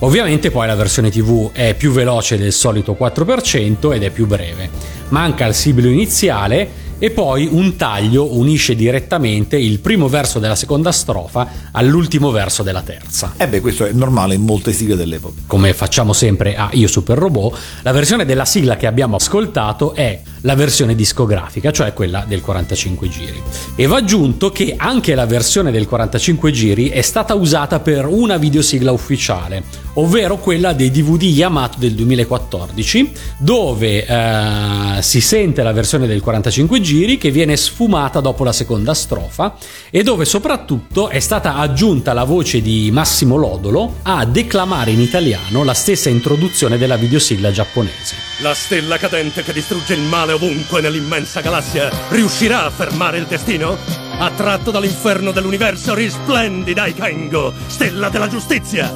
[0.00, 4.68] Ovviamente poi la versione TV è più veloce del solito 4% ed è più breve.
[5.08, 10.92] Manca il sibilo iniziale e poi un taglio unisce direttamente il primo verso della seconda
[10.92, 13.34] strofa all'ultimo verso della terza.
[13.36, 15.42] Eh beh, questo è normale in molte sigle dell'epoca.
[15.46, 20.20] Come facciamo sempre a Io Super Robot, la versione della sigla che abbiamo ascoltato è
[20.42, 23.42] la versione discografica, cioè quella del 45 giri.
[23.74, 28.36] E va aggiunto che anche la versione del 45 giri è stata usata per una
[28.36, 29.62] videosigla ufficiale,
[29.94, 36.80] ovvero quella dei DVD Yamato del 2014, dove eh, si sente la versione del 45
[36.80, 39.56] giri che viene sfumata dopo la seconda strofa
[39.90, 45.64] e dove soprattutto è stata aggiunta la voce di Massimo Lodolo a declamare in italiano
[45.64, 48.27] la stessa introduzione della videosigla giapponese.
[48.40, 53.76] La stella cadente che distrugge il male ovunque nell'immensa galassia riuscirà a fermare il destino?
[54.16, 58.92] Attratto dall'inferno dell'universo risplendi Daikengo, stella della giustizia!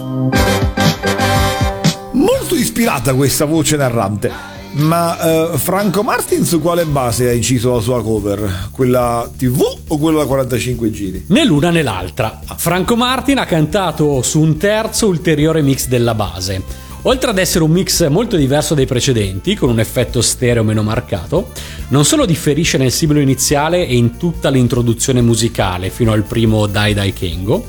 [2.13, 4.31] Molto ispirata questa voce narrante.
[4.75, 8.69] Ma eh, Franco Martin su quale base ha inciso la sua cover?
[8.71, 11.25] Quella TV o quella da 45 giri?
[11.29, 12.41] Né l'una né l'altra.
[12.57, 16.91] Franco Martin ha cantato su un terzo ulteriore mix della base.
[17.05, 21.51] Oltre ad essere un mix molto diverso dai precedenti, con un effetto stereo meno marcato,
[21.89, 26.95] non solo differisce nel sibilo iniziale e in tutta l'introduzione musicale fino al primo Dai
[26.95, 27.67] Dai Kengo,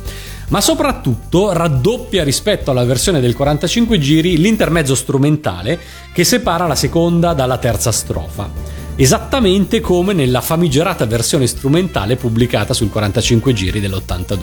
[0.50, 5.80] ma soprattutto raddoppia rispetto alla versione del 45 giri l'intermezzo strumentale
[6.13, 8.52] che separa la seconda dalla terza strofa.
[8.96, 14.39] esattamente come nella famigerata versione strumentale pubblicata sul 45 giri dell'82.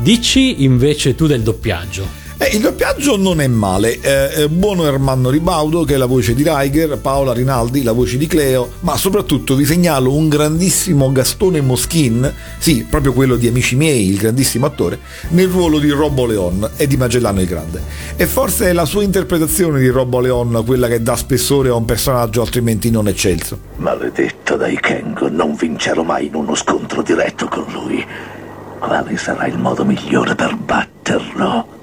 [0.00, 2.28] Dici invece tu del doppiaggio.
[2.42, 6.42] Eh, il doppiaggio non è male, eh, buono Ermanno Ribaudo che è la voce di
[6.42, 12.32] Riker, Paola Rinaldi la voce di Cleo, ma soprattutto vi segnalo un grandissimo Gastone Moschin,
[12.56, 16.86] sì, proprio quello di Amici miei, il grandissimo attore, nel ruolo di Robbo Leon e
[16.86, 17.82] di Magellano il Grande.
[18.16, 21.84] E forse è la sua interpretazione di Robbo Leon quella che dà spessore a un
[21.84, 23.58] personaggio altrimenti non eccelso.
[23.76, 28.02] Maledetto dai Kengo, non vincerò mai in uno scontro diretto con lui.
[28.78, 31.79] Quale sarà il modo migliore per batterlo?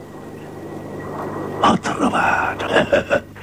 [1.59, 3.25] Ho trovato.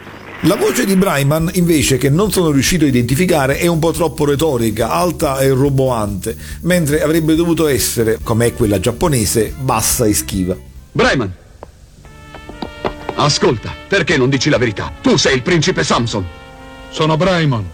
[0.47, 4.27] La voce di Bryman, invece, che non sono riuscito a identificare, è un po' troppo
[4.27, 10.55] retorica, alta e roboante, mentre avrebbe dovuto essere, come è quella giapponese, bassa e schiva.
[10.93, 11.33] Bryman!
[13.15, 14.93] Ascolta, perché non dici la verità?
[15.01, 16.27] Tu sei il principe Samson.
[16.91, 17.65] Sono Bryman,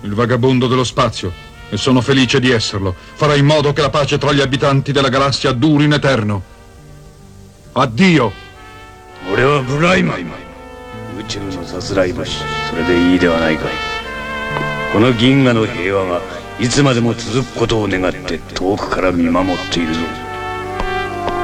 [0.00, 1.32] il vagabondo dello spazio,
[1.70, 2.92] e sono felice di esserlo.
[3.14, 6.42] Farai in modo che la pace tra gli abitanti della galassia duri in eterno.
[7.70, 8.45] Addio!
[9.32, 10.20] 俺はブライマン
[11.18, 13.66] 宇宙のさすらい橋それでいいではないか
[14.92, 16.20] この銀河の平和が
[16.60, 20.00] いつまでも続くことを願って遠くから見守っているぞ。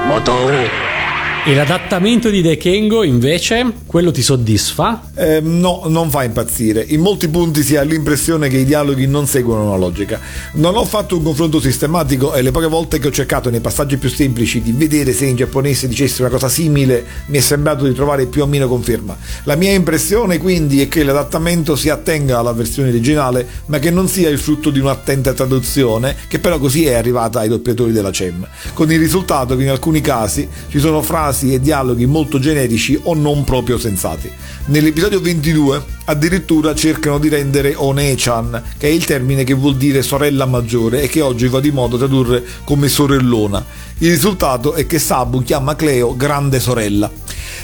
[0.08, 1.01] また会おう。
[1.44, 5.10] E l'adattamento di Dekengo invece, quello ti soddisfa?
[5.12, 6.84] Eh, no, non fa impazzire.
[6.86, 10.20] In molti punti si ha l'impressione che i dialoghi non seguono una logica.
[10.52, 13.96] Non ho fatto un confronto sistematico e le poche volte che ho cercato nei passaggi
[13.96, 17.92] più semplici di vedere se in giapponese dicesse una cosa simile mi è sembrato di
[17.92, 19.16] trovare più o meno conferma.
[19.42, 24.06] La mia impressione quindi è che l'adattamento si attenga alla versione originale ma che non
[24.06, 28.46] sia il frutto di un'attenta traduzione che però così è arrivata ai doppiatori della CEM,
[28.74, 32.98] con il risultato che in alcuni casi ci sono frasi frasi e dialoghi molto generici
[33.04, 34.30] o non proprio sensati.
[34.66, 40.44] Nell'episodio 22 addirittura cercano di rendere One-chan, che è il termine che vuol dire sorella
[40.44, 43.64] maggiore e che oggi va di moda tradurre come sorellona.
[43.98, 47.10] Il risultato è che Sabu chiama Cleo grande sorella.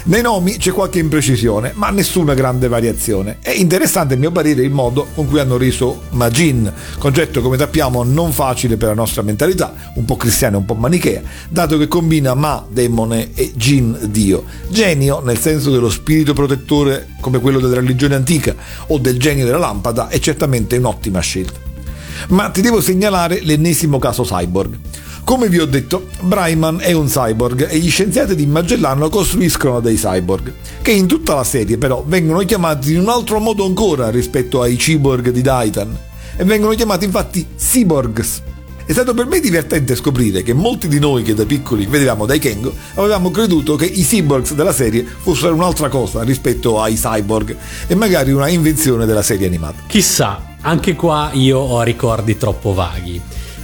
[0.05, 3.37] Nei nomi c'è qualche imprecisione, ma nessuna grande variazione.
[3.41, 8.03] È interessante a mio parere il modo con cui hanno reso Majin, concetto come sappiamo
[8.03, 11.87] non facile per la nostra mentalità, un po' cristiana e un po' manichea, dato che
[11.87, 14.45] combina Ma, demone, e Jin, dio.
[14.69, 18.55] Genio, nel senso dello spirito protettore come quello della religione antica
[18.87, 21.59] o del genio della lampada, è certamente un'ottima scelta.
[22.29, 24.77] Ma ti devo segnalare l'ennesimo caso cyborg.
[25.29, 29.95] Come vi ho detto, Bryman è un cyborg e gli scienziati di Magellano costruiscono dei
[29.95, 30.51] cyborg,
[30.81, 34.75] che in tutta la serie però vengono chiamati in un altro modo ancora rispetto ai
[34.75, 35.95] cyborg di Daitan,
[36.35, 38.41] e vengono chiamati infatti cyborgs.
[38.83, 42.39] È stato per me divertente scoprire che molti di noi che da piccoli vedevamo dai
[42.39, 47.55] Kengo avevamo creduto che i cyborgs della serie fossero un'altra cosa rispetto ai cyborg
[47.85, 49.83] e magari una invenzione della serie animata.
[49.85, 53.21] Chissà, anche qua io ho ricordi troppo vaghi.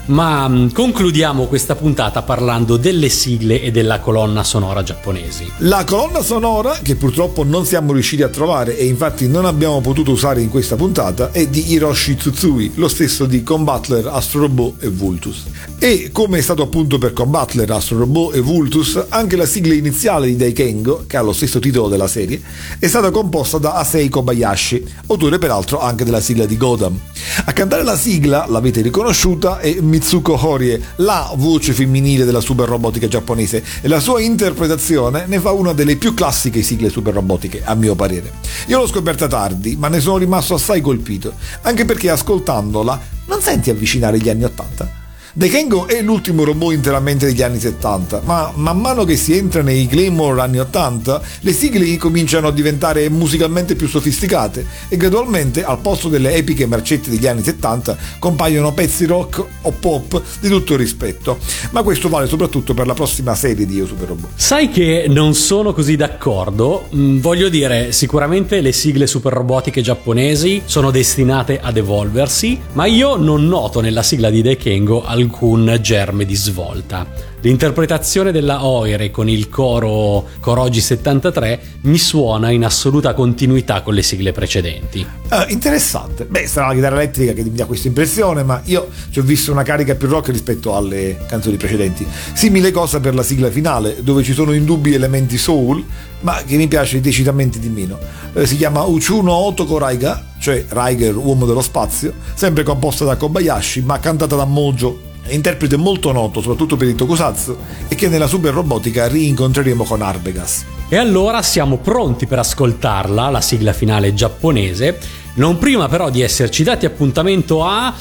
[0.07, 5.51] Ma mm, concludiamo questa puntata parlando delle sigle e della colonna sonora giapponesi.
[5.59, 10.11] La colonna sonora, che purtroppo non siamo riusciti a trovare e infatti non abbiamo potuto
[10.11, 14.89] usare in questa puntata, è di Hiroshi Tsutsui, lo stesso di Combatler, Astro Robot e
[14.89, 15.45] Vultus.
[15.79, 20.27] E come è stato appunto per Combatler, Astro Robot e Vultus, anche la sigla iniziale
[20.27, 22.39] di Daikengo, che ha lo stesso titolo della serie,
[22.77, 26.99] è stata composta da Asei Kobayashi, autore peraltro anche della sigla di Godam.
[27.45, 33.07] A cantare la sigla, l'avete riconosciuta, è Mitsuko Horie, la voce femminile della super robotica
[33.07, 37.75] giapponese e la sua interpretazione ne fa una delle più classiche sigle super robotiche, a
[37.75, 38.33] mio parere.
[38.67, 43.69] Io l'ho scoperta tardi, ma ne sono rimasto assai colpito, anche perché ascoltandola non senti
[43.69, 45.04] avvicinare gli anni Ottanta.
[45.37, 49.85] Dekengo è l'ultimo robot interamente degli anni 70, ma man mano che si entra nei
[49.85, 56.07] Claymore anni 80, le sigle cominciano a diventare musicalmente più sofisticate e gradualmente al posto
[56.07, 61.37] delle epiche marcette degli anni 70 compaiono pezzi rock o pop di tutto rispetto.
[61.71, 64.29] Ma questo vale soprattutto per la prossima serie di Io Super Robot.
[64.35, 66.87] Sai che non sono così d'accordo?
[66.95, 73.17] Mm, voglio dire, sicuramente le sigle super robotiche giapponesi sono destinate ad evolversi, ma io
[73.17, 77.33] non noto nella sigla di Dekengo alcun alcun germe di svolta.
[77.41, 84.01] L'interpretazione della Oire con il coro Corogi 73 mi suona in assoluta continuità con le
[84.01, 85.05] sigle precedenti.
[85.29, 86.25] Uh, interessante.
[86.25, 89.51] Beh, sarà la chitarra elettrica che mi dà questa impressione, ma io ci ho visto
[89.51, 92.05] una carica più rock rispetto alle canzoni precedenti.
[92.33, 95.83] Simile cosa per la sigla finale, dove ci sono indubbi elementi soul,
[96.21, 97.99] ma che mi piace decisamente di meno.
[98.33, 103.81] Uh, si chiama Uchuno Otoko Raiga, cioè Raiger, uomo dello spazio, sempre composta da Kobayashi,
[103.81, 107.57] ma cantata da Mojo interprete molto noto soprattutto per il tokusatsu
[107.87, 110.65] e che nella super robotica rincontreremo con Arbegas.
[110.87, 116.63] E allora siamo pronti per ascoltarla, la sigla finale giapponese, Non prima però di esserci
[116.63, 117.93] dati appuntamento a...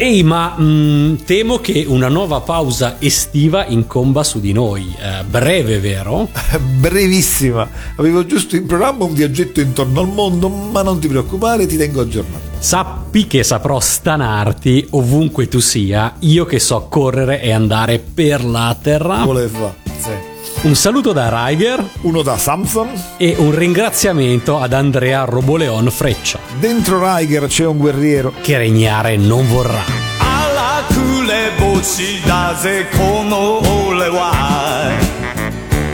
[0.00, 4.94] Ehi, ma mh, temo che una nuova pausa estiva incomba su di noi.
[4.96, 6.28] Eh, breve, vero?
[6.78, 7.68] Brevissima.
[7.96, 12.00] Avevo giusto in programma un viaggetto intorno al mondo, ma non ti preoccupare, ti tengo
[12.02, 12.42] aggiornato.
[12.60, 18.76] Sappi che saprò stanarti ovunque tu sia, io che so correre e andare per la
[18.80, 19.24] terra.
[19.24, 20.37] Voleva, sì.
[20.63, 26.39] Un saluto da Riger, uno da Samson e un ringraziamento ad Andrea Roboleon Freccia.
[26.59, 30.11] Dentro Riger c'è un guerriero che regnare non vorrà.
[30.19, 34.91] 荒くれ星だぜこの俺は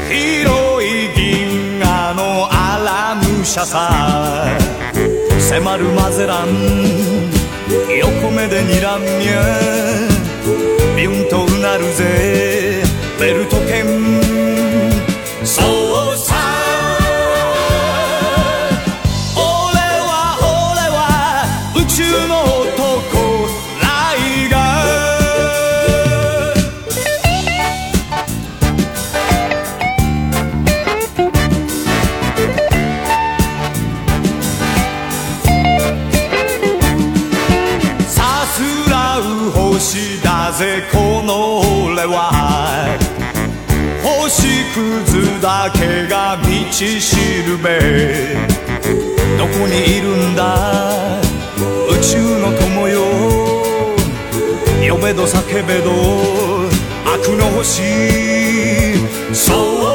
[0.10, 4.45] 広い銀河の荒武者さ
[5.50, 6.47] 迫るマゼラン
[8.00, 10.20] 横目で睨みゃ
[10.95, 12.84] ビュンとうなるぜ
[13.20, 14.22] ベルト剣
[42.07, 42.99] は
[44.03, 48.37] 星屑だけが道しるべ。
[49.39, 51.19] どこにいるんだ？
[51.57, 53.01] 宇宙の友よ。
[54.89, 55.91] 呼べど叫べど。
[57.07, 57.83] 悪の星。
[59.33, 59.93] そう。